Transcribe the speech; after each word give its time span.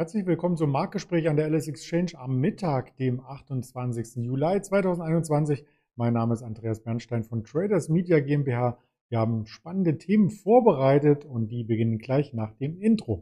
Herzlich 0.00 0.24
willkommen 0.24 0.56
zum 0.56 0.70
Marktgespräch 0.70 1.28
an 1.28 1.36
der 1.36 1.50
LS 1.50 1.68
Exchange 1.68 2.12
am 2.14 2.40
Mittag, 2.40 2.96
dem 2.96 3.20
28. 3.20 4.24
Juli 4.24 4.62
2021. 4.62 5.66
Mein 5.94 6.14
Name 6.14 6.32
ist 6.32 6.42
Andreas 6.42 6.80
Bernstein 6.80 7.22
von 7.22 7.44
Traders 7.44 7.90
Media 7.90 8.18
GmbH. 8.20 8.78
Wir 9.10 9.18
haben 9.18 9.44
spannende 9.44 9.98
Themen 9.98 10.30
vorbereitet 10.30 11.26
und 11.26 11.48
die 11.48 11.64
beginnen 11.64 11.98
gleich 11.98 12.32
nach 12.32 12.54
dem 12.54 12.80
Intro. 12.80 13.20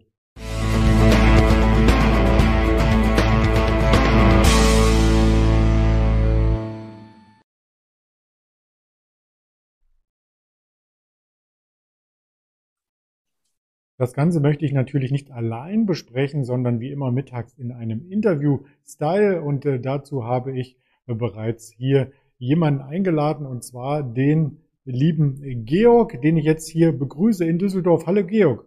Das 13.98 14.15
Ganze 14.15 14.38
möchte 14.38 14.65
ich 14.65 14.73
natürlich 14.73 15.11
nicht 15.11 15.33
allein 15.33 15.84
besprechen, 15.84 16.45
sondern 16.45 16.79
wie 16.79 16.93
immer 16.93 17.11
mittags 17.11 17.52
in 17.59 17.73
einem 17.73 18.09
Interview-Style. 18.09 19.43
Und 19.43 19.66
äh, 19.66 19.80
dazu 19.80 20.24
habe 20.24 20.57
ich 20.57 20.77
äh, 21.09 21.15
bereits 21.15 21.73
hier 21.77 22.12
jemanden 22.38 22.80
eingeladen, 22.80 23.45
und 23.45 23.65
zwar 23.65 24.05
den 24.05 24.61
lieben 24.84 25.65
Georg, 25.65 26.23
den 26.23 26.37
ich 26.37 26.45
jetzt 26.45 26.69
hier 26.69 26.93
begrüße 26.93 27.45
in 27.45 27.59
Düsseldorf. 27.59 28.07
Hallo 28.07 28.24
Georg. 28.24 28.65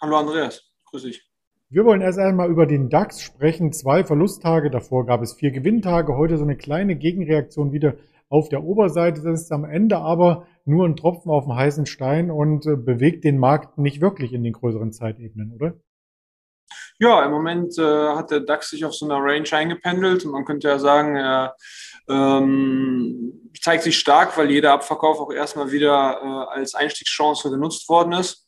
Hallo 0.00 0.16
Andreas, 0.16 0.72
grüß 0.86 1.04
dich. 1.04 1.30
Wir 1.70 1.84
wollen 1.84 2.00
erst 2.00 2.18
einmal 2.18 2.50
über 2.50 2.66
den 2.66 2.90
DAX 2.90 3.22
sprechen. 3.22 3.72
Zwei 3.72 4.02
Verlusttage, 4.02 4.70
davor 4.70 5.06
gab 5.06 5.22
es 5.22 5.34
vier 5.34 5.52
Gewinntage, 5.52 6.16
heute 6.16 6.36
so 6.36 6.42
eine 6.42 6.56
kleine 6.56 6.96
Gegenreaktion 6.96 7.70
wieder 7.70 7.94
auf 8.32 8.48
der 8.48 8.64
Oberseite. 8.64 9.20
Das 9.22 9.42
ist 9.42 9.52
am 9.52 9.64
Ende 9.64 9.98
aber 9.98 10.46
nur 10.64 10.86
ein 10.86 10.96
Tropfen 10.96 11.30
auf 11.30 11.44
dem 11.44 11.54
heißen 11.54 11.84
Stein 11.84 12.30
und 12.30 12.66
äh, 12.66 12.76
bewegt 12.76 13.24
den 13.24 13.38
Markt 13.38 13.76
nicht 13.76 14.00
wirklich 14.00 14.32
in 14.32 14.42
den 14.42 14.54
größeren 14.54 14.90
Zeitebenen, 14.90 15.52
oder? 15.52 15.74
Ja, 16.98 17.24
im 17.24 17.30
Moment 17.30 17.76
äh, 17.78 17.82
hat 17.82 18.30
der 18.30 18.40
DAX 18.40 18.70
sich 18.70 18.86
auf 18.86 18.94
so 18.94 19.04
einer 19.04 19.22
Range 19.22 19.46
eingependelt. 19.52 20.24
Man 20.24 20.46
könnte 20.46 20.68
ja 20.68 20.78
sagen, 20.78 21.16
er 21.16 21.56
ähm, 22.08 23.50
zeigt 23.60 23.82
sich 23.82 23.98
stark, 23.98 24.36
weil 24.38 24.50
jeder 24.50 24.72
Abverkauf 24.72 25.20
auch 25.20 25.32
erstmal 25.32 25.70
wieder 25.70 26.18
äh, 26.22 26.56
als 26.56 26.74
Einstiegschance 26.74 27.50
genutzt 27.50 27.86
worden 27.90 28.12
ist. 28.12 28.41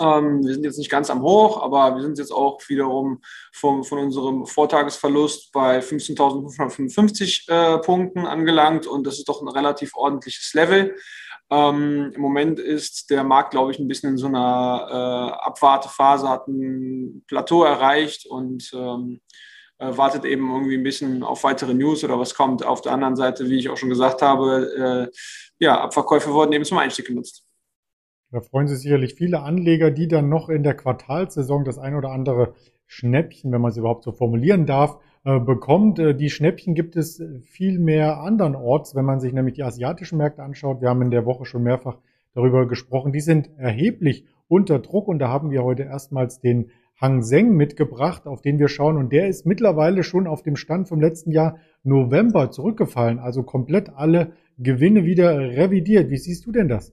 Ähm, 0.00 0.44
wir 0.44 0.54
sind 0.54 0.64
jetzt 0.64 0.78
nicht 0.78 0.90
ganz 0.90 1.10
am 1.10 1.22
Hoch, 1.22 1.62
aber 1.62 1.96
wir 1.96 2.02
sind 2.02 2.18
jetzt 2.18 2.32
auch 2.32 2.58
wiederum 2.68 3.20
vom, 3.52 3.84
von 3.84 3.98
unserem 3.98 4.46
Vortagesverlust 4.46 5.52
bei 5.52 5.80
15.555 5.80 7.50
äh, 7.50 7.78
Punkten 7.78 8.26
angelangt 8.26 8.86
und 8.86 9.06
das 9.06 9.18
ist 9.18 9.28
doch 9.28 9.42
ein 9.42 9.48
relativ 9.48 9.94
ordentliches 9.94 10.52
Level. 10.54 10.94
Ähm, 11.50 12.12
Im 12.14 12.20
Moment 12.20 12.58
ist 12.58 13.10
der 13.10 13.22
Markt, 13.22 13.50
glaube 13.50 13.70
ich, 13.70 13.78
ein 13.78 13.88
bisschen 13.88 14.10
in 14.10 14.18
so 14.18 14.26
einer 14.26 14.88
äh, 14.90 15.46
Abwartephase, 15.46 16.28
hat 16.28 16.48
ein 16.48 17.22
Plateau 17.26 17.64
erreicht 17.64 18.26
und 18.26 18.70
ähm, 18.74 19.20
äh, 19.78 19.96
wartet 19.96 20.24
eben 20.24 20.50
irgendwie 20.50 20.76
ein 20.76 20.82
bisschen 20.82 21.22
auf 21.22 21.44
weitere 21.44 21.74
News 21.74 22.02
oder 22.04 22.18
was 22.18 22.34
kommt. 22.34 22.64
Auf 22.64 22.80
der 22.80 22.92
anderen 22.92 23.16
Seite, 23.16 23.48
wie 23.48 23.58
ich 23.58 23.68
auch 23.68 23.76
schon 23.76 23.90
gesagt 23.90 24.22
habe, 24.22 25.10
äh, 25.12 25.16
ja, 25.58 25.80
Abverkäufe 25.80 26.32
wurden 26.32 26.52
eben 26.52 26.64
zum 26.64 26.78
Einstieg 26.78 27.06
genutzt. 27.06 27.43
Da 28.34 28.40
freuen 28.40 28.66
sich 28.66 28.80
sicherlich 28.80 29.14
viele 29.14 29.42
Anleger, 29.42 29.92
die 29.92 30.08
dann 30.08 30.28
noch 30.28 30.48
in 30.48 30.64
der 30.64 30.74
Quartalsaison 30.74 31.62
das 31.62 31.78
ein 31.78 31.94
oder 31.94 32.10
andere 32.10 32.54
Schnäppchen, 32.88 33.52
wenn 33.52 33.60
man 33.60 33.70
es 33.70 33.76
überhaupt 33.76 34.02
so 34.02 34.10
formulieren 34.10 34.66
darf, 34.66 34.98
äh, 35.22 35.38
bekommt. 35.38 36.00
Äh, 36.00 36.16
die 36.16 36.30
Schnäppchen 36.30 36.74
gibt 36.74 36.96
es 36.96 37.22
viel 37.44 37.78
mehr 37.78 38.18
andernorts, 38.18 38.96
wenn 38.96 39.04
man 39.04 39.20
sich 39.20 39.32
nämlich 39.32 39.54
die 39.54 39.62
asiatischen 39.62 40.18
Märkte 40.18 40.42
anschaut. 40.42 40.80
Wir 40.80 40.88
haben 40.88 41.02
in 41.02 41.12
der 41.12 41.26
Woche 41.26 41.44
schon 41.44 41.62
mehrfach 41.62 41.98
darüber 42.34 42.66
gesprochen. 42.66 43.12
Die 43.12 43.20
sind 43.20 43.50
erheblich 43.56 44.26
unter 44.48 44.80
Druck 44.80 45.06
und 45.06 45.20
da 45.20 45.28
haben 45.28 45.52
wir 45.52 45.62
heute 45.62 45.84
erstmals 45.84 46.40
den 46.40 46.72
Hang 47.00 47.22
Seng 47.22 47.54
mitgebracht, 47.54 48.26
auf 48.26 48.42
den 48.42 48.58
wir 48.58 48.66
schauen 48.66 48.96
und 48.96 49.12
der 49.12 49.28
ist 49.28 49.46
mittlerweile 49.46 50.02
schon 50.02 50.26
auf 50.26 50.42
dem 50.42 50.56
Stand 50.56 50.88
vom 50.88 51.00
letzten 51.00 51.30
Jahr 51.30 51.58
November 51.84 52.50
zurückgefallen, 52.50 53.20
also 53.20 53.44
komplett 53.44 53.90
alle 53.94 54.32
Gewinne 54.58 55.04
wieder 55.04 55.38
revidiert. 55.38 56.10
Wie 56.10 56.18
siehst 56.18 56.44
du 56.46 56.50
denn 56.50 56.66
das? 56.66 56.92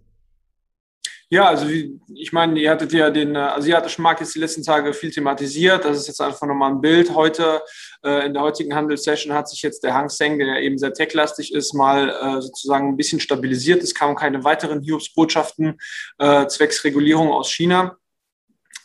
Ja, 1.33 1.47
also 1.47 1.65
ich 1.65 2.33
meine, 2.33 2.59
ihr 2.59 2.69
hattet 2.69 2.91
ja 2.91 3.09
den 3.09 3.35
äh, 3.35 3.39
asiatischen 3.39 4.01
Markt 4.01 4.19
jetzt 4.19 4.35
die 4.35 4.39
letzten 4.39 4.63
Tage 4.63 4.93
viel 4.93 5.11
thematisiert. 5.11 5.85
Das 5.85 5.97
ist 5.97 6.07
jetzt 6.07 6.19
einfach 6.19 6.45
nochmal 6.45 6.71
ein 6.73 6.81
Bild. 6.81 7.15
Heute, 7.15 7.61
äh, 8.03 8.25
in 8.25 8.33
der 8.33 8.43
heutigen 8.43 8.75
Handelssession 8.75 9.33
hat 9.33 9.47
sich 9.47 9.61
jetzt 9.61 9.81
der 9.81 9.93
Hang 9.93 10.09
Seng, 10.09 10.39
der 10.39 10.47
ja 10.47 10.59
eben 10.59 10.77
sehr 10.77 10.93
techlastig 10.93 11.53
ist, 11.53 11.73
mal 11.73 12.09
äh, 12.09 12.41
sozusagen 12.41 12.89
ein 12.89 12.97
bisschen 12.97 13.21
stabilisiert. 13.21 13.81
Es 13.81 13.95
kamen 13.95 14.17
keine 14.17 14.43
weiteren 14.43 14.81
Hiobs-Botschaften 14.81 15.79
äh, 16.17 16.47
zwecks 16.47 16.83
Regulierung 16.83 17.31
aus 17.31 17.49
China. 17.49 17.95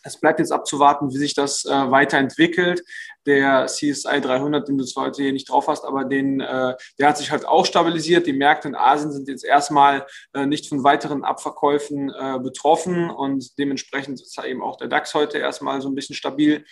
Es 0.05 0.17
bleibt 0.21 0.39
jetzt 0.39 0.53
abzuwarten, 0.53 1.13
wie 1.13 1.19
sich 1.19 1.35
das 1.35 1.65
äh, 1.65 1.71
weiterentwickelt. 1.71 2.85
Der 3.27 3.67
CSI 3.67 4.21
300, 4.21 4.69
den 4.69 4.79
du 4.79 4.85
zwar 4.85 5.07
heute 5.07 5.23
hier 5.23 5.33
nicht 5.33 5.51
drauf 5.51 5.69
hast, 5.69 5.85
aber 5.85 6.05
den, 6.05 6.41
äh, 6.41 6.75
der 6.99 7.09
hat 7.09 7.19
sich 7.19 7.31
halt 7.31 7.47
auch 7.47 7.67
stabilisiert. 7.67 8.27
Die 8.27 8.33
Märkte 8.33 8.69
in 8.69 8.75
Asien 8.75 9.13
sind 9.13 9.29
jetzt 9.29 9.45
erstmal 9.45 10.07
äh, 10.33 10.47
nicht 10.47 10.69
von 10.69 10.85
weiteren 10.85 11.25
Abverkäufen 11.25 12.11
äh, 12.11 12.39
betroffen 12.39 13.11
und 13.11 13.59
dementsprechend 13.59 14.21
ist 14.21 14.39
eben 14.45 14.63
auch 14.63 14.77
der 14.77 14.89
DAX 14.89 15.15
heute 15.15 15.39
erstmal 15.39 15.81
so 15.81 15.89
ein 15.89 15.95
bisschen 15.95 16.15
stabil. 16.15 16.65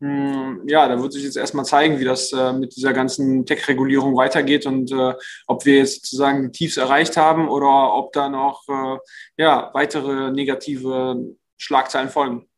Hm, 0.00 0.62
ja, 0.66 0.88
da 0.88 1.00
wird 1.02 1.12
sich 1.12 1.24
jetzt 1.24 1.36
erstmal 1.36 1.66
zeigen, 1.66 2.00
wie 2.00 2.04
das 2.04 2.32
äh, 2.32 2.54
mit 2.54 2.74
dieser 2.74 2.94
ganzen 2.94 3.44
Tech-Regulierung 3.44 4.16
weitergeht 4.16 4.64
und 4.64 4.90
äh, 4.90 5.14
ob 5.46 5.66
wir 5.66 5.76
jetzt 5.76 6.06
sozusagen 6.06 6.44
die 6.44 6.52
Tiefs 6.52 6.78
erreicht 6.78 7.18
haben 7.18 7.48
oder 7.48 7.94
ob 7.94 8.12
da 8.14 8.30
noch 8.30 8.66
äh, 8.68 8.98
ja, 9.36 9.70
weitere 9.74 10.30
negative 10.30 11.36
Schlagzeilen 11.58 12.08
folgen. 12.08 12.49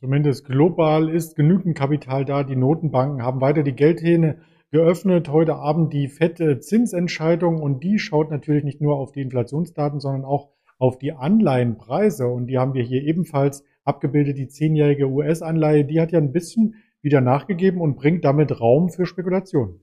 Zumindest 0.00 0.46
global 0.46 1.08
ist 1.08 1.36
genügend 1.36 1.76
Kapital 1.76 2.24
da. 2.24 2.42
Die 2.44 2.56
Notenbanken 2.56 3.22
haben 3.22 3.40
weiter 3.40 3.62
die 3.62 3.74
Geldhähne 3.74 4.38
geöffnet. 4.70 5.28
Heute 5.28 5.56
Abend 5.56 5.92
die 5.92 6.08
fette 6.08 6.60
Zinsentscheidung 6.60 7.60
und 7.60 7.82
die 7.82 7.98
schaut 7.98 8.30
natürlich 8.30 8.64
nicht 8.64 8.80
nur 8.80 8.96
auf 8.96 9.12
die 9.12 9.20
Inflationsdaten, 9.20 10.00
sondern 10.00 10.24
auch 10.24 10.50
auf 10.78 10.98
die 10.98 11.12
Anleihenpreise. 11.12 12.28
Und 12.28 12.46
die 12.46 12.58
haben 12.58 12.74
wir 12.74 12.82
hier 12.82 13.02
ebenfalls 13.02 13.64
abgebildet. 13.84 14.38
Die 14.38 14.48
zehnjährige 14.48 15.08
US-Anleihe, 15.08 15.84
die 15.84 16.00
hat 16.00 16.12
ja 16.12 16.18
ein 16.18 16.32
bisschen 16.32 16.76
wieder 17.02 17.20
nachgegeben 17.20 17.80
und 17.80 17.96
bringt 17.96 18.24
damit 18.24 18.60
Raum 18.60 18.88
für 18.90 19.06
Spekulationen. 19.06 19.80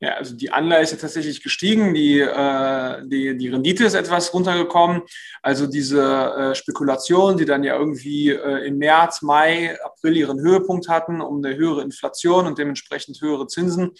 Ja, 0.00 0.14
also 0.14 0.36
die 0.36 0.52
Anleihe 0.52 0.84
ist 0.84 0.92
ja 0.92 0.96
tatsächlich 0.96 1.42
gestiegen, 1.42 1.92
die, 1.92 2.20
äh, 2.20 3.02
die, 3.08 3.36
die 3.36 3.48
Rendite 3.48 3.84
ist 3.84 3.94
etwas 3.94 4.32
runtergekommen. 4.32 5.02
Also 5.42 5.66
diese 5.66 6.00
äh, 6.02 6.54
Spekulationen, 6.54 7.36
die 7.36 7.44
dann 7.44 7.64
ja 7.64 7.76
irgendwie 7.76 8.30
äh, 8.30 8.68
im 8.68 8.78
März, 8.78 9.22
Mai, 9.22 9.76
April 9.82 10.16
ihren 10.16 10.38
Höhepunkt 10.38 10.88
hatten, 10.88 11.20
um 11.20 11.44
eine 11.44 11.56
höhere 11.56 11.82
Inflation 11.82 12.46
und 12.46 12.58
dementsprechend 12.58 13.20
höhere 13.20 13.48
Zinsen, 13.48 13.90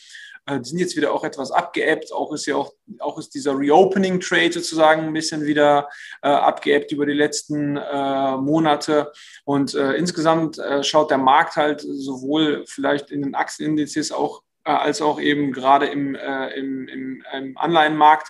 äh, 0.47 0.61
die 0.61 0.69
sind 0.69 0.79
jetzt 0.79 0.97
wieder 0.97 1.13
auch 1.13 1.25
etwas 1.25 1.51
abgeebbt. 1.51 2.13
Auch 2.13 2.33
ist 2.33 2.47
ja 2.47 2.55
auch, 2.55 2.73
auch 3.01 3.19
ist 3.19 3.35
dieser 3.35 3.59
Reopening-Trade 3.59 4.53
sozusagen 4.53 5.03
ein 5.03 5.13
bisschen 5.13 5.47
wieder 5.47 5.89
äh, 6.23 6.29
abgeebbt 6.29 6.93
über 6.93 7.07
die 7.07 7.13
letzten 7.13 7.77
äh, 7.77 8.37
Monate. 8.37 9.11
Und 9.45 9.75
äh, 9.75 9.95
insgesamt 9.95 10.59
äh, 10.59 10.85
schaut 10.85 11.11
der 11.11 11.19
Markt 11.19 11.57
halt 11.57 11.81
sowohl 11.81 12.63
vielleicht 12.69 13.11
in 13.11 13.23
den 13.23 13.35
Aktienindizes 13.35 14.13
auch 14.13 14.43
als 14.77 15.03
auch 15.03 15.21
eben 15.21 15.53
gerade 15.53 15.87
im, 15.87 16.15
äh, 16.15 16.49
im, 16.51 16.89
im, 16.89 17.25
im 17.33 17.59
Anleihenmarkt 17.59 18.29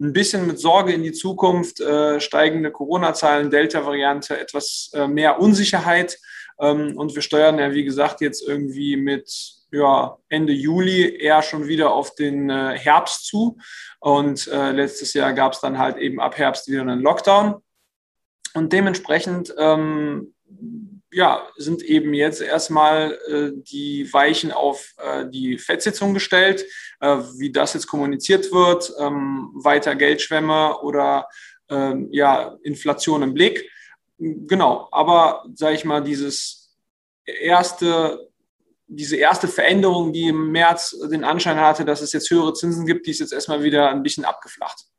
ein 0.00 0.12
bisschen 0.12 0.46
mit 0.46 0.58
Sorge 0.58 0.92
in 0.92 1.02
die 1.02 1.12
Zukunft, 1.12 1.80
äh, 1.80 2.20
steigende 2.20 2.70
Corona-Zahlen, 2.70 3.50
Delta-Variante, 3.50 4.38
etwas 4.38 4.90
äh, 4.94 5.06
mehr 5.06 5.40
Unsicherheit. 5.40 6.18
Ähm, 6.58 6.96
und 6.96 7.14
wir 7.14 7.22
steuern 7.22 7.58
ja, 7.58 7.74
wie 7.74 7.84
gesagt, 7.84 8.20
jetzt 8.20 8.46
irgendwie 8.46 8.96
mit 8.96 9.30
ja, 9.72 10.16
Ende 10.28 10.52
Juli 10.52 11.16
eher 11.16 11.42
schon 11.42 11.68
wieder 11.68 11.92
auf 11.92 12.14
den 12.14 12.50
äh, 12.50 12.78
Herbst 12.78 13.26
zu. 13.26 13.58
Und 14.00 14.48
äh, 14.48 14.72
letztes 14.72 15.12
Jahr 15.12 15.32
gab 15.34 15.52
es 15.52 15.60
dann 15.60 15.78
halt 15.78 15.96
eben 15.98 16.18
ab 16.18 16.38
Herbst 16.38 16.68
wieder 16.68 16.80
einen 16.80 17.00
Lockdown. 17.00 17.62
Und 18.54 18.72
dementsprechend 18.72 19.54
ähm, 19.58 20.34
ja, 21.12 21.46
sind 21.56 21.82
eben 21.82 22.14
jetzt 22.14 22.40
erstmal 22.40 23.18
äh, 23.26 23.50
die 23.54 24.12
Weichen 24.12 24.52
auf 24.52 24.94
äh, 24.98 25.26
die 25.28 25.58
Fettsitzung 25.58 26.14
gestellt, 26.14 26.64
äh, 27.00 27.16
wie 27.38 27.50
das 27.50 27.74
jetzt 27.74 27.88
kommuniziert 27.88 28.52
wird, 28.52 28.92
ähm, 28.98 29.50
weiter 29.54 29.96
Geldschwämme 29.96 30.78
oder 30.80 31.28
ähm, 31.68 32.08
ja, 32.12 32.56
Inflation 32.62 33.22
im 33.22 33.34
Blick. 33.34 33.68
Genau, 34.18 34.88
aber 34.92 35.44
sage 35.54 35.74
ich 35.74 35.84
mal, 35.84 36.02
dieses 36.02 36.76
erste, 37.24 38.28
diese 38.86 39.16
erste 39.16 39.48
Veränderung, 39.48 40.12
die 40.12 40.28
im 40.28 40.52
März 40.52 40.96
den 41.10 41.24
Anschein 41.24 41.58
hatte, 41.58 41.84
dass 41.84 42.02
es 42.02 42.12
jetzt 42.12 42.30
höhere 42.30 42.52
Zinsen 42.52 42.86
gibt, 42.86 43.06
die 43.06 43.12
ist 43.12 43.20
jetzt 43.20 43.32
erstmal 43.32 43.62
wieder 43.62 43.88
ein 43.88 44.02
bisschen 44.02 44.24
abgeflacht. 44.24 44.89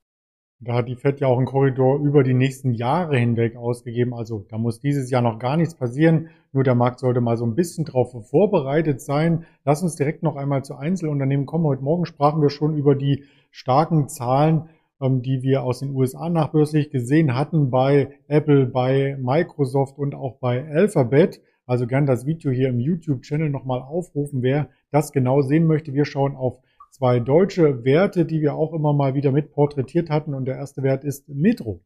Da 0.64 0.76
hat 0.76 0.88
die 0.88 0.96
FED 0.96 1.22
ja 1.22 1.28
auch 1.28 1.38
einen 1.38 1.48
Korridor 1.48 1.98
über 2.00 2.22
die 2.22 2.36
nächsten 2.36 2.74
Jahre 2.76 3.18
hinweg 3.18 3.56
ausgegeben. 3.56 4.14
Also 4.14 4.46
da 4.48 4.60
muss 4.60 4.80
dieses 4.80 5.10
Jahr 5.10 5.24
noch 5.24 5.40
gar 5.40 5.58
nichts 5.58 5.74
passieren. 5.74 6.30
Nur 6.52 6.64
der 6.64 6.76
Markt 6.76 7.00
sollte 7.00 7.20
mal 7.20 7.36
so 7.36 7.46
ein 7.48 7.56
bisschen 7.56 7.84
darauf 7.84 8.14
vorbereitet 8.30 9.02
sein. 9.02 9.46
Lass 9.66 9.82
uns 9.82 9.96
direkt 9.96 10.22
noch 10.22 10.36
einmal 10.36 10.64
zu 10.64 10.76
Einzelunternehmen 10.76 11.48
kommen. 11.48 11.66
Heute 11.66 11.82
Morgen 11.82 12.06
sprachen 12.06 12.44
wir 12.44 12.52
schon 12.52 12.78
über 12.78 12.94
die 12.94 13.24
starken 13.50 14.08
Zahlen, 14.08 14.70
ähm, 15.02 15.24
die 15.24 15.42
wir 15.42 15.64
aus 15.64 15.80
den 15.80 15.96
USA 15.96 16.30
nachbörslich 16.30 16.92
gesehen 16.92 17.36
hatten 17.36 17.72
bei 17.72 18.12
Apple, 18.28 18.68
bei 18.68 19.18
Microsoft 19.20 19.98
und 19.98 20.14
auch 20.14 20.38
bei 20.38 20.64
Alphabet. 20.64 21.42
Also 21.66 21.88
gern 21.88 22.06
das 22.06 22.28
Video 22.28 22.52
hier 22.52 22.70
im 22.70 22.80
YouTube-Channel 22.80 23.50
nochmal 23.50 23.82
aufrufen, 23.82 24.44
wer 24.44 24.70
das 24.92 25.12
genau 25.12 25.42
sehen 25.42 25.66
möchte. 25.66 25.96
Wir 25.96 26.06
schauen 26.06 26.36
auf 26.36 26.60
zwei 26.92 27.20
deutsche 27.20 27.84
Werte, 27.84 28.26
die 28.26 28.42
wir 28.42 28.54
auch 28.54 28.74
immer 28.74 28.94
mal 28.94 29.16
wieder 29.16 29.32
mit 29.32 29.52
porträtiert 29.52 30.10
hatten. 30.10 30.34
Und 30.34 30.46
der 30.46 30.58
erste 30.58 30.84
Wert 30.84 31.04
ist 31.04 31.28
Metro. 31.28 31.82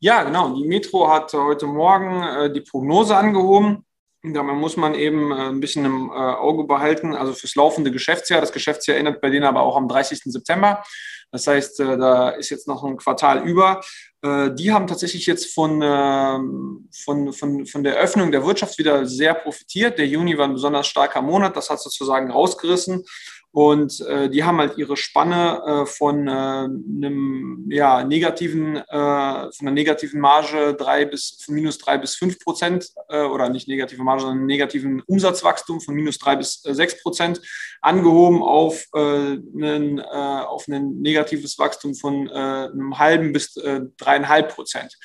Ja, 0.00 0.22
genau. 0.22 0.54
Die 0.54 0.66
Metro 0.66 1.08
hat 1.08 1.32
heute 1.34 1.66
Morgen 1.66 2.22
äh, 2.22 2.52
die 2.52 2.62
Prognose 2.62 3.14
angehoben. 3.16 3.84
Da 4.22 4.42
muss 4.42 4.76
man 4.76 4.94
eben 4.94 5.30
äh, 5.30 5.48
ein 5.48 5.60
bisschen 5.60 5.84
im 5.84 6.10
äh, 6.10 6.12
Auge 6.12 6.64
behalten, 6.64 7.14
also 7.14 7.32
fürs 7.32 7.54
laufende 7.54 7.90
Geschäftsjahr. 7.90 8.40
Das 8.40 8.52
Geschäftsjahr 8.52 8.98
endet 8.98 9.20
bei 9.20 9.30
denen 9.30 9.44
aber 9.44 9.60
auch 9.60 9.76
am 9.76 9.88
30. 9.88 10.20
September. 10.24 10.82
Das 11.30 11.46
heißt, 11.46 11.80
äh, 11.80 11.96
da 11.96 12.30
ist 12.30 12.50
jetzt 12.50 12.66
noch 12.66 12.82
ein 12.84 12.96
Quartal 12.96 13.46
über. 13.46 13.80
Die 14.22 14.70
haben 14.70 14.86
tatsächlich 14.86 15.24
jetzt 15.24 15.54
von, 15.54 15.80
ähm, 15.82 16.90
von, 16.92 17.32
von, 17.32 17.64
von 17.64 17.82
der 17.82 17.96
Öffnung 17.96 18.30
der 18.30 18.44
Wirtschaft 18.44 18.76
wieder 18.76 19.06
sehr 19.06 19.32
profitiert. 19.32 19.96
Der 19.96 20.06
Juni 20.06 20.36
war 20.36 20.44
ein 20.44 20.52
besonders 20.52 20.88
starker 20.88 21.22
Monat, 21.22 21.56
das 21.56 21.70
hat 21.70 21.80
sozusagen 21.80 22.30
rausgerissen. 22.30 23.02
Und 23.52 24.00
äh, 24.02 24.30
die 24.30 24.44
haben 24.44 24.58
halt 24.58 24.78
ihre 24.78 24.96
Spanne 24.96 25.62
äh, 25.66 25.86
von 25.86 26.28
äh, 26.28 26.30
einem 26.30 27.66
ja, 27.68 28.04
negativen, 28.04 28.76
äh, 28.76 28.82
von 28.86 29.52
einer 29.62 29.72
negativen 29.72 30.20
Marge 30.20 30.74
drei 30.74 31.04
bis 31.04 31.42
von 31.44 31.56
minus 31.56 31.78
drei 31.78 31.98
bis 31.98 32.14
fünf 32.14 32.38
Prozent 32.38 32.90
äh, 33.08 33.24
oder 33.24 33.48
nicht 33.48 33.66
negative 33.66 34.04
Marge, 34.04 34.22
sondern 34.22 34.46
negativen 34.46 35.02
Umsatzwachstum 35.04 35.80
von 35.80 35.96
minus 35.96 36.18
drei 36.18 36.36
bis 36.36 36.64
äh, 36.64 36.74
sechs 36.74 37.02
Prozent 37.02 37.40
angehoben 37.80 38.40
auf, 38.42 38.84
äh, 38.94 38.98
einen, 39.00 39.98
äh, 39.98 40.02
auf 40.02 40.68
ein 40.68 41.00
negatives 41.00 41.58
Wachstum 41.58 41.94
von 41.94 42.28
äh, 42.28 42.32
einem 42.32 42.98
halben 42.98 43.32
bis 43.32 43.56
äh, 43.56 43.80
dreieinhalb 43.96 44.54
Prozent. 44.54 44.96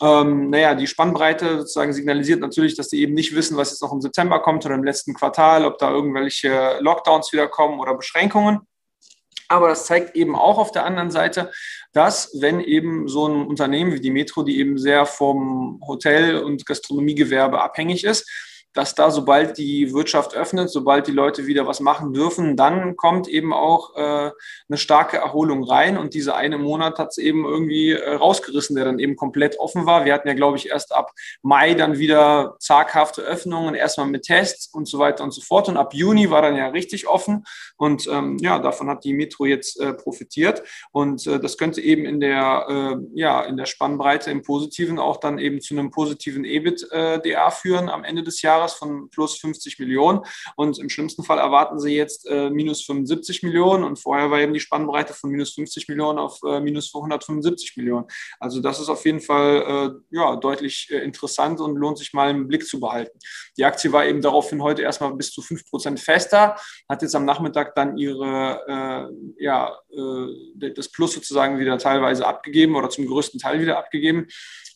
Ähm, 0.00 0.50
naja, 0.50 0.74
die 0.74 0.86
Spannbreite 0.86 1.58
sozusagen 1.58 1.92
signalisiert 1.92 2.40
natürlich, 2.40 2.76
dass 2.76 2.88
die 2.88 3.02
eben 3.02 3.14
nicht 3.14 3.34
wissen, 3.34 3.56
was 3.56 3.70
jetzt 3.70 3.82
noch 3.82 3.92
im 3.92 4.00
September 4.00 4.40
kommt 4.40 4.64
oder 4.64 4.76
im 4.76 4.84
letzten 4.84 5.14
Quartal, 5.14 5.64
ob 5.64 5.78
da 5.78 5.90
irgendwelche 5.90 6.78
Lockdowns 6.80 7.32
wieder 7.32 7.48
kommen 7.48 7.80
oder 7.80 7.94
Beschränkungen. 7.94 8.60
Aber 9.48 9.68
das 9.68 9.86
zeigt 9.86 10.14
eben 10.14 10.36
auch 10.36 10.58
auf 10.58 10.72
der 10.72 10.84
anderen 10.84 11.10
Seite, 11.10 11.50
dass 11.92 12.30
wenn 12.40 12.60
eben 12.60 13.08
so 13.08 13.26
ein 13.26 13.46
Unternehmen 13.46 13.94
wie 13.94 14.00
die 14.00 14.10
Metro, 14.10 14.42
die 14.42 14.58
eben 14.58 14.76
sehr 14.76 15.06
vom 15.06 15.80
Hotel- 15.86 16.42
und 16.42 16.66
Gastronomiegewerbe 16.66 17.60
abhängig 17.60 18.04
ist, 18.04 18.30
dass 18.74 18.94
da, 18.94 19.10
sobald 19.10 19.58
die 19.58 19.92
Wirtschaft 19.92 20.34
öffnet, 20.34 20.70
sobald 20.70 21.06
die 21.06 21.12
Leute 21.12 21.46
wieder 21.46 21.66
was 21.66 21.80
machen 21.80 22.12
dürfen, 22.12 22.56
dann 22.56 22.96
kommt 22.96 23.26
eben 23.26 23.52
auch 23.52 23.96
äh, 23.96 24.30
eine 24.68 24.76
starke 24.76 25.16
Erholung 25.16 25.64
rein. 25.64 25.96
Und 25.96 26.14
diese 26.14 26.34
eine 26.34 26.58
Monat 26.58 26.98
hat 26.98 27.08
es 27.10 27.18
eben 27.18 27.44
irgendwie 27.44 27.92
äh, 27.92 28.14
rausgerissen, 28.14 28.76
der 28.76 28.84
dann 28.84 28.98
eben 28.98 29.16
komplett 29.16 29.58
offen 29.58 29.86
war. 29.86 30.04
Wir 30.04 30.14
hatten 30.14 30.28
ja, 30.28 30.34
glaube 30.34 30.58
ich, 30.58 30.68
erst 30.68 30.94
ab 30.94 31.12
Mai 31.42 31.74
dann 31.74 31.98
wieder 31.98 32.56
zaghafte 32.60 33.22
Öffnungen, 33.22 33.74
erstmal 33.74 34.06
mit 34.06 34.22
Tests 34.24 34.72
und 34.72 34.86
so 34.86 34.98
weiter 34.98 35.24
und 35.24 35.32
so 35.32 35.40
fort. 35.40 35.68
Und 35.68 35.76
ab 35.76 35.94
Juni 35.94 36.30
war 36.30 36.42
dann 36.42 36.56
ja 36.56 36.68
richtig 36.68 37.08
offen. 37.08 37.44
Und 37.76 38.06
ähm, 38.06 38.36
ja, 38.40 38.58
davon 38.58 38.88
hat 38.88 39.02
die 39.02 39.14
Metro 39.14 39.46
jetzt 39.46 39.80
äh, 39.80 39.94
profitiert. 39.94 40.62
Und 40.92 41.26
äh, 41.26 41.40
das 41.40 41.58
könnte 41.58 41.80
eben 41.80 42.04
in 42.04 42.20
der, 42.20 42.66
äh, 42.68 42.96
ja, 43.14 43.42
in 43.42 43.56
der 43.56 43.66
Spannbreite 43.66 44.30
im 44.30 44.42
Positiven 44.42 44.98
auch 44.98 45.16
dann 45.16 45.38
eben 45.38 45.60
zu 45.60 45.74
einem 45.74 45.90
positiven 45.90 46.44
EBITDA 46.44 47.48
äh, 47.48 47.50
führen 47.50 47.88
am 47.88 48.04
Ende 48.04 48.22
des 48.22 48.42
Jahres 48.42 48.57
Jahres 48.58 48.74
von 48.74 49.08
plus 49.10 49.38
50 49.38 49.78
Millionen 49.78 50.20
und 50.56 50.78
im 50.78 50.88
schlimmsten 50.88 51.24
Fall 51.24 51.38
erwarten 51.38 51.78
sie 51.78 51.94
jetzt 51.94 52.26
äh, 52.28 52.50
minus 52.50 52.84
75 52.84 53.42
Millionen 53.42 53.84
und 53.84 53.98
vorher 53.98 54.30
war 54.30 54.40
eben 54.40 54.52
die 54.52 54.60
Spannbreite 54.60 55.14
von 55.14 55.30
minus 55.30 55.54
50 55.54 55.88
Millionen 55.88 56.18
auf 56.18 56.40
äh, 56.44 56.60
minus 56.60 56.94
175 56.94 57.76
Millionen. 57.76 58.06
Also 58.40 58.60
das 58.60 58.80
ist 58.80 58.88
auf 58.88 59.04
jeden 59.04 59.20
Fall 59.20 60.00
äh, 60.10 60.16
ja, 60.16 60.36
deutlich 60.36 60.88
äh, 60.90 60.98
interessant 60.98 61.60
und 61.60 61.76
lohnt 61.76 61.98
sich 61.98 62.12
mal 62.12 62.30
im 62.30 62.48
Blick 62.48 62.66
zu 62.66 62.80
behalten. 62.80 63.18
Die 63.56 63.64
Aktie 63.64 63.92
war 63.92 64.06
eben 64.06 64.20
daraufhin 64.20 64.62
heute 64.62 64.82
erstmal 64.82 65.14
bis 65.14 65.32
zu 65.32 65.42
5 65.42 65.70
Prozent 65.70 66.00
fester, 66.00 66.56
hat 66.88 67.02
jetzt 67.02 67.14
am 67.14 67.24
Nachmittag 67.24 67.74
dann 67.74 67.96
ihre, 67.96 68.62
äh, 68.68 69.44
ja, 69.44 69.76
äh, 69.90 70.70
das 70.70 70.90
Plus 70.90 71.12
sozusagen 71.14 71.58
wieder 71.58 71.78
teilweise 71.78 72.26
abgegeben 72.26 72.76
oder 72.76 72.90
zum 72.90 73.06
größten 73.06 73.40
Teil 73.40 73.60
wieder 73.60 73.78
abgegeben. 73.78 74.26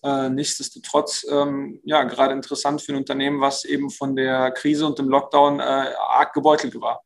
Äh, 0.03 0.31
nichtsdestotrotz, 0.31 1.25
ähm, 1.31 1.81
ja, 1.85 2.03
gerade 2.05 2.35
interessant 2.35 2.83
für 2.83 2.93
ein 2.93 2.99
Unternehmen, 2.99 3.41
was 3.41 3.65
eben 3.65 3.91
von 3.91 4.17
der 4.17 4.51
Krise 4.51 4.87
und 4.87 4.99
dem 4.99 5.09
Lockdown 5.09 5.61
äh, 5.61 5.63
arg 5.63 6.33
gebeutelt 6.33 6.81
war. 6.81 7.03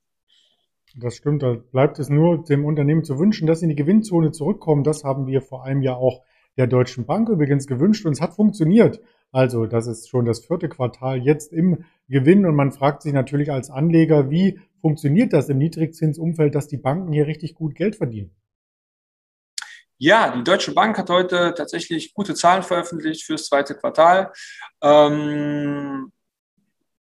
Das 0.98 1.16
stimmt, 1.16 1.42
da 1.42 1.56
bleibt 1.72 1.98
es 1.98 2.08
nur 2.08 2.42
dem 2.44 2.64
Unternehmen 2.64 3.04
zu 3.04 3.18
wünschen, 3.18 3.46
dass 3.46 3.60
sie 3.60 3.66
in 3.66 3.70
die 3.70 3.76
Gewinnzone 3.76 4.32
zurückkommen. 4.32 4.82
Das 4.82 5.04
haben 5.04 5.26
wir 5.26 5.42
vor 5.42 5.62
einem 5.64 5.82
Jahr 5.82 5.98
auch 5.98 6.22
der 6.56 6.66
Deutschen 6.66 7.04
Bank 7.04 7.28
übrigens 7.28 7.66
gewünscht 7.66 8.06
und 8.06 8.12
es 8.12 8.22
hat 8.22 8.34
funktioniert. 8.34 9.00
Also 9.30 9.66
das 9.66 9.86
ist 9.86 10.08
schon 10.08 10.24
das 10.24 10.46
vierte 10.46 10.70
Quartal 10.70 11.18
jetzt 11.18 11.52
im 11.52 11.84
Gewinn 12.08 12.46
und 12.46 12.54
man 12.54 12.72
fragt 12.72 13.02
sich 13.02 13.12
natürlich 13.12 13.52
als 13.52 13.68
Anleger, 13.68 14.30
wie 14.30 14.58
funktioniert 14.80 15.34
das 15.34 15.50
im 15.50 15.58
Niedrigzinsumfeld, 15.58 16.54
dass 16.54 16.68
die 16.68 16.78
Banken 16.78 17.12
hier 17.12 17.26
richtig 17.26 17.54
gut 17.54 17.74
Geld 17.74 17.96
verdienen? 17.96 18.30
Ja, 19.98 20.30
die 20.30 20.44
Deutsche 20.44 20.72
Bank 20.72 20.98
hat 20.98 21.08
heute 21.08 21.54
tatsächlich 21.56 22.12
gute 22.12 22.34
Zahlen 22.34 22.62
veröffentlicht 22.62 23.24
fürs 23.24 23.46
zweite 23.46 23.74
Quartal. 23.74 24.30
Ähm, 24.82 26.12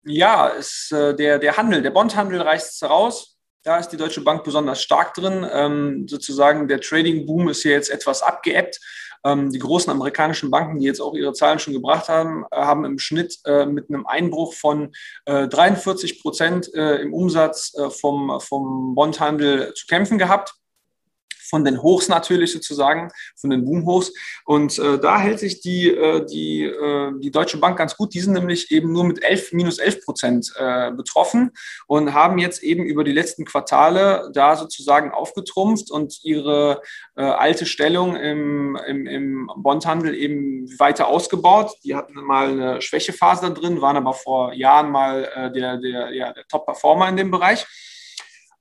ja, 0.03 0.47
ist, 0.49 0.91
äh, 0.91 1.15
der, 1.15 1.39
der 1.39 1.57
Handel, 1.57 1.81
der 1.81 1.89
Bondhandel 1.89 2.41
reißt 2.41 2.83
raus. 2.83 3.37
Da 3.63 3.79
ist 3.79 3.89
die 3.89 3.97
Deutsche 3.97 4.21
Bank 4.21 4.43
besonders 4.43 4.83
stark 4.83 5.15
drin. 5.15 5.47
Ähm, 5.51 6.07
sozusagen 6.07 6.67
der 6.67 6.79
Trading-Boom 6.79 7.49
ist 7.49 7.63
hier 7.63 7.71
jetzt 7.71 7.89
etwas 7.89 8.21
abgeebbt. 8.21 8.79
Ähm, 9.23 9.49
die 9.49 9.57
großen 9.57 9.91
amerikanischen 9.91 10.51
Banken, 10.51 10.77
die 10.77 10.85
jetzt 10.85 11.01
auch 11.01 11.15
ihre 11.15 11.33
Zahlen 11.33 11.57
schon 11.57 11.73
gebracht 11.73 12.07
haben, 12.07 12.45
äh, 12.51 12.57
haben 12.57 12.85
im 12.85 12.99
Schnitt 12.99 13.39
äh, 13.45 13.65
mit 13.65 13.89
einem 13.89 14.05
Einbruch 14.05 14.53
von 14.53 14.93
äh, 15.25 15.47
43 15.47 16.21
Prozent 16.21 16.71
äh, 16.75 16.97
im 16.97 17.15
Umsatz 17.15 17.73
äh, 17.75 17.89
vom, 17.89 18.39
vom 18.39 18.93
Bondhandel 18.93 19.73
zu 19.73 19.87
kämpfen 19.87 20.19
gehabt 20.19 20.53
von 21.49 21.63
den 21.63 21.81
Hochs 21.81 22.07
natürlich 22.07 22.51
sozusagen, 22.51 23.09
von 23.35 23.49
den 23.49 23.65
Boomhochs. 23.65 24.11
Und 24.45 24.77
äh, 24.79 24.99
da 24.99 25.19
hält 25.19 25.39
sich 25.39 25.61
die, 25.61 25.89
äh, 25.89 26.25
die, 26.25 26.63
äh, 26.63 27.11
die 27.19 27.31
Deutsche 27.31 27.57
Bank 27.57 27.77
ganz 27.77 27.95
gut. 27.95 28.13
Die 28.13 28.19
sind 28.19 28.33
nämlich 28.33 28.71
eben 28.71 28.91
nur 28.91 29.03
mit 29.03 29.23
11, 29.23 29.53
minus 29.53 29.79
11 29.79 30.05
Prozent 30.05 30.53
äh, 30.57 30.91
betroffen 30.91 31.51
und 31.87 32.13
haben 32.13 32.37
jetzt 32.37 32.63
eben 32.63 32.83
über 32.85 33.03
die 33.03 33.11
letzten 33.11 33.45
Quartale 33.45 34.29
da 34.33 34.55
sozusagen 34.55 35.11
aufgetrumpft 35.11 35.91
und 35.91 36.19
ihre 36.23 36.81
äh, 37.15 37.23
alte 37.23 37.65
Stellung 37.65 38.15
im, 38.15 38.77
im, 38.87 39.07
im 39.07 39.51
Bondhandel 39.55 40.15
eben 40.15 40.67
weiter 40.79 41.07
ausgebaut. 41.07 41.71
Die 41.83 41.95
hatten 41.95 42.15
mal 42.15 42.49
eine 42.49 42.81
Schwächephase 42.81 43.41
da 43.41 43.49
drin, 43.49 43.81
waren 43.81 43.97
aber 43.97 44.13
vor 44.13 44.53
Jahren 44.53 44.91
mal 44.91 45.29
äh, 45.35 45.51
der, 45.51 45.77
der, 45.77 46.13
ja, 46.13 46.33
der 46.33 46.47
Top-Performer 46.47 47.09
in 47.09 47.17
dem 47.17 47.31
Bereich. 47.31 47.65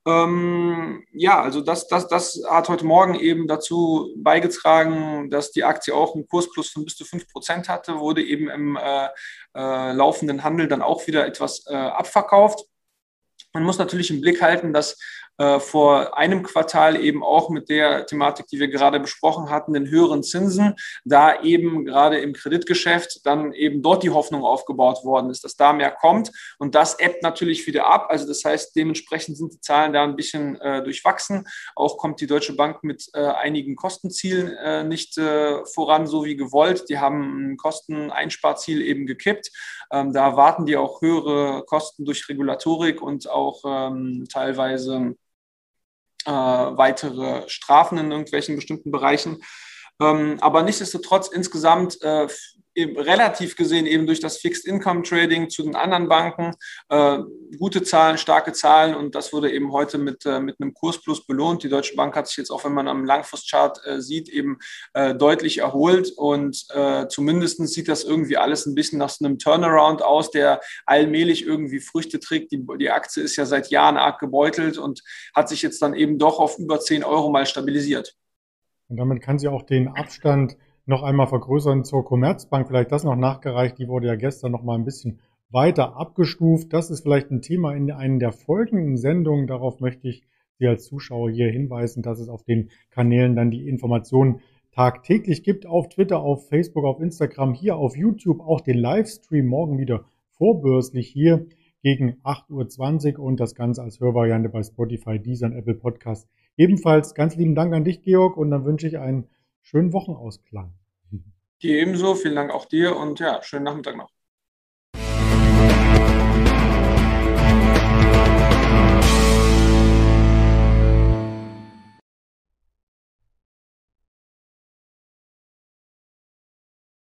Ähm, 0.07 1.03
ja, 1.13 1.41
also 1.41 1.61
das, 1.61 1.87
das, 1.87 2.07
das 2.07 2.39
hat 2.47 2.69
heute 2.69 2.85
Morgen 2.85 3.15
eben 3.15 3.47
dazu 3.47 4.13
beigetragen, 4.17 5.31
dass 5.31 5.51
die 5.51 5.63
Aktie 5.63 5.95
auch 5.95 6.13
einen 6.13 6.27
Kursplus 6.27 6.69
von 6.69 6.85
bis 6.85 6.95
zu 6.95 7.05
5 7.05 7.27
Prozent 7.27 7.69
hatte, 7.69 7.99
wurde 7.99 8.23
eben 8.23 8.47
im 8.49 8.77
äh, 8.77 9.07
äh, 9.55 9.91
laufenden 9.93 10.43
Handel 10.43 10.67
dann 10.67 10.83
auch 10.83 11.07
wieder 11.07 11.25
etwas 11.25 11.65
äh, 11.67 11.73
abverkauft. 11.73 12.65
Man 13.53 13.63
muss 13.63 13.79
natürlich 13.79 14.11
im 14.11 14.21
Blick 14.21 14.41
halten, 14.41 14.73
dass 14.73 14.99
äh, 15.37 15.59
vor 15.59 16.17
einem 16.17 16.43
Quartal 16.43 17.01
eben 17.01 17.23
auch 17.23 17.49
mit 17.49 17.69
der 17.69 18.05
Thematik, 18.05 18.47
die 18.47 18.59
wir 18.59 18.69
gerade 18.69 18.99
besprochen 18.99 19.49
hatten, 19.49 19.73
den 19.73 19.89
höheren 19.89 20.23
Zinsen, 20.23 20.75
da 21.03 21.41
eben 21.41 21.85
gerade 21.85 22.19
im 22.19 22.33
Kreditgeschäft 22.33 23.25
dann 23.25 23.51
eben 23.51 23.81
dort 23.81 24.03
die 24.03 24.11
Hoffnung 24.11 24.43
aufgebaut 24.43 25.03
worden 25.03 25.29
ist, 25.29 25.43
dass 25.43 25.55
da 25.55 25.73
mehr 25.73 25.91
kommt. 25.91 26.31
Und 26.57 26.75
das 26.75 26.99
ebbt 26.99 27.21
natürlich 27.21 27.67
wieder 27.67 27.87
ab. 27.87 28.07
Also 28.09 28.27
das 28.27 28.45
heißt, 28.45 28.75
dementsprechend 28.75 29.37
sind 29.37 29.53
die 29.53 29.59
Zahlen 29.59 29.93
da 29.93 30.03
ein 30.03 30.15
bisschen 30.15 30.59
äh, 30.61 30.83
durchwachsen. 30.83 31.45
Auch 31.75 31.97
kommt 31.97 32.21
die 32.21 32.27
Deutsche 32.27 32.53
Bank 32.53 32.83
mit 32.83 33.09
äh, 33.13 33.19
einigen 33.19 33.75
Kostenzielen 33.75 34.55
äh, 34.55 34.83
nicht 34.83 35.17
äh, 35.17 35.65
voran, 35.65 36.07
so 36.07 36.23
wie 36.23 36.35
gewollt. 36.35 36.87
Die 36.89 36.99
haben 36.99 37.51
ein 37.51 37.57
Kosteneinsparziel 37.57 38.81
eben 38.81 39.05
gekippt. 39.05 39.51
Ähm, 39.91 40.13
da 40.13 40.29
erwarten 40.29 40.65
die 40.65 40.77
auch 40.77 41.01
höhere 41.01 41.63
Kosten 41.65 42.05
durch 42.05 42.27
Regulatorik 42.29 43.01
und 43.01 43.29
auch 43.29 43.61
ähm, 43.65 44.25
teilweise 44.31 45.15
äh, 46.25 46.31
weitere 46.31 47.47
Strafen 47.49 47.97
in 47.97 48.11
irgendwelchen 48.11 48.55
bestimmten 48.55 48.91
Bereichen. 48.91 49.43
Ähm, 50.01 50.37
aber 50.41 50.63
nichtsdestotrotz 50.63 51.29
insgesamt 51.29 52.01
äh, 52.01 52.27
relativ 52.77 53.55
gesehen 53.55 53.85
eben 53.85 54.05
durch 54.05 54.19
das 54.19 54.37
Fixed 54.37 54.65
Income 54.65 55.03
Trading 55.03 55.49
zu 55.49 55.63
den 55.63 55.75
anderen 55.75 56.09
Banken 56.09 56.51
äh, 56.89 57.19
gute 57.57 57.83
Zahlen, 57.83 58.17
starke 58.17 58.53
Zahlen 58.53 58.95
und 58.95 59.15
das 59.15 59.31
wurde 59.31 59.51
eben 59.51 59.71
heute 59.71 59.97
mit, 59.97 60.25
äh, 60.25 60.39
mit 60.39 60.59
einem 60.59 60.73
Kursplus 60.73 61.25
belohnt. 61.25 61.63
Die 61.63 61.69
Deutsche 61.69 61.95
Bank 61.95 62.15
hat 62.15 62.27
sich 62.27 62.37
jetzt 62.37 62.51
auch, 62.51 62.65
wenn 62.65 62.73
man 62.73 62.87
am 62.87 63.05
Langfristchart 63.05 63.79
äh, 63.85 64.01
sieht, 64.01 64.29
eben 64.29 64.57
äh, 64.93 65.15
deutlich 65.15 65.59
erholt 65.59 66.11
und 66.15 66.65
äh, 66.73 67.07
zumindest 67.07 67.65
sieht 67.67 67.87
das 67.87 68.03
irgendwie 68.03 68.37
alles 68.37 68.65
ein 68.65 68.75
bisschen 68.75 68.99
nach 68.99 69.09
so 69.09 69.23
einem 69.23 69.39
Turnaround 69.39 70.01
aus, 70.01 70.31
der 70.31 70.59
allmählich 70.85 71.45
irgendwie 71.45 71.79
Früchte 71.79 72.19
trägt. 72.19 72.51
Die, 72.51 72.65
die 72.79 72.89
Aktie 72.89 73.23
ist 73.23 73.35
ja 73.37 73.45
seit 73.45 73.69
Jahren 73.69 73.97
arg 73.97 74.19
gebeutelt 74.19 74.77
und 74.77 75.01
hat 75.33 75.47
sich 75.49 75.61
jetzt 75.61 75.81
dann 75.81 75.93
eben 75.93 76.19
doch 76.19 76.39
auf 76.39 76.59
über 76.59 76.79
10 76.79 77.03
Euro 77.03 77.29
mal 77.29 77.45
stabilisiert. 77.45 78.15
Und 78.87 78.97
damit 78.97 79.21
kann 79.21 79.39
sie 79.39 79.47
auch 79.47 79.63
den 79.63 79.87
Abstand 79.87 80.57
noch 80.85 81.03
einmal 81.03 81.27
vergrößern 81.27 81.83
zur 81.83 82.05
Commerzbank. 82.05 82.67
Vielleicht 82.67 82.91
das 82.91 83.03
noch 83.03 83.15
nachgereicht. 83.15 83.77
Die 83.77 83.87
wurde 83.87 84.07
ja 84.07 84.15
gestern 84.15 84.51
noch 84.51 84.63
mal 84.63 84.75
ein 84.75 84.85
bisschen 84.85 85.19
weiter 85.49 85.95
abgestuft. 85.95 86.73
Das 86.73 86.89
ist 86.89 87.01
vielleicht 87.01 87.31
ein 87.31 87.41
Thema 87.41 87.73
in 87.73 87.91
einer 87.91 88.19
der 88.19 88.31
folgenden 88.31 88.97
Sendungen. 88.97 89.47
Darauf 89.47 89.79
möchte 89.79 90.07
ich 90.07 90.23
Sie 90.57 90.67
als 90.67 90.85
Zuschauer 90.85 91.31
hier 91.31 91.49
hinweisen, 91.49 92.01
dass 92.01 92.19
es 92.19 92.29
auf 92.29 92.43
den 92.43 92.69
Kanälen 92.89 93.35
dann 93.35 93.51
die 93.51 93.67
Informationen 93.67 94.39
tagtäglich 94.71 95.43
gibt. 95.43 95.65
Auf 95.65 95.89
Twitter, 95.89 96.19
auf 96.19 96.47
Facebook, 96.47 96.85
auf 96.85 96.99
Instagram, 96.99 97.53
hier 97.53 97.75
auf 97.75 97.97
YouTube, 97.97 98.39
auch 98.41 98.61
den 98.61 98.77
Livestream 98.77 99.45
morgen 99.45 99.77
wieder 99.77 100.05
vorbörslich 100.29 101.07
hier 101.07 101.45
gegen 101.81 102.17
8.20 102.23 103.17
Uhr 103.17 103.25
und 103.25 103.39
das 103.39 103.53
Ganze 103.53 103.83
als 103.83 103.99
Hörvariante 103.99 104.49
bei 104.49 104.63
Spotify, 104.63 105.19
Deezer 105.19 105.47
und 105.47 105.53
Apple 105.53 105.75
Podcast. 105.75 106.27
Ebenfalls 106.57 107.15
ganz 107.15 107.35
lieben 107.35 107.55
Dank 107.55 107.73
an 107.73 107.83
dich, 107.83 108.01
Georg, 108.01 108.37
und 108.37 108.49
dann 108.49 108.65
wünsche 108.65 108.87
ich 108.87 108.97
einen 108.97 109.27
schönen 109.65 109.91
Wochenausklang. 109.91 110.73
Dir 111.61 111.79
ebenso, 111.79 112.15
vielen 112.15 112.35
Dank 112.35 112.51
auch 112.51 112.65
dir 112.65 112.95
und 112.95 113.19
ja, 113.19 113.41
schönen 113.41 113.65
Nachmittag 113.65 113.97
noch. 113.97 114.14